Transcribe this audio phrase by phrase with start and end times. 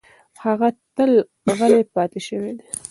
[0.43, 1.11] هغه تل
[1.57, 2.63] غلې پاتې شوې ده.